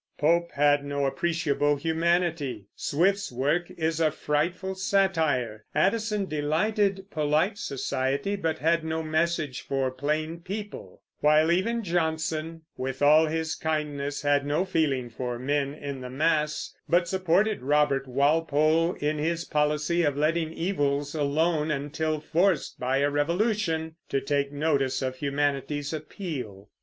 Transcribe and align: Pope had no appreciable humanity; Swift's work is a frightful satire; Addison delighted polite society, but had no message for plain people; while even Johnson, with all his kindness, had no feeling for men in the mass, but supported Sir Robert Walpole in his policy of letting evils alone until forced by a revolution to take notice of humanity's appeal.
Pope 0.17 0.49
had 0.53 0.83
no 0.83 1.05
appreciable 1.05 1.75
humanity; 1.75 2.65
Swift's 2.75 3.31
work 3.31 3.69
is 3.77 3.99
a 3.99 4.09
frightful 4.09 4.73
satire; 4.73 5.63
Addison 5.75 6.25
delighted 6.25 7.11
polite 7.11 7.59
society, 7.59 8.35
but 8.35 8.57
had 8.57 8.83
no 8.83 9.03
message 9.03 9.61
for 9.61 9.91
plain 9.91 10.39
people; 10.39 11.03
while 11.19 11.51
even 11.51 11.83
Johnson, 11.83 12.63
with 12.75 13.03
all 13.03 13.27
his 13.27 13.53
kindness, 13.53 14.23
had 14.23 14.43
no 14.43 14.65
feeling 14.65 15.11
for 15.11 15.37
men 15.37 15.75
in 15.75 16.01
the 16.01 16.09
mass, 16.09 16.73
but 16.89 17.07
supported 17.07 17.59
Sir 17.59 17.65
Robert 17.65 18.07
Walpole 18.07 18.93
in 18.95 19.19
his 19.19 19.45
policy 19.45 20.01
of 20.01 20.17
letting 20.17 20.51
evils 20.51 21.13
alone 21.13 21.69
until 21.69 22.19
forced 22.19 22.79
by 22.79 22.97
a 22.97 23.11
revolution 23.11 23.97
to 24.09 24.19
take 24.19 24.51
notice 24.51 25.03
of 25.03 25.17
humanity's 25.17 25.93
appeal. 25.93 26.69